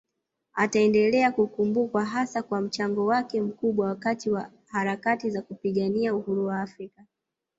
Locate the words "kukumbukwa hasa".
1.31-2.43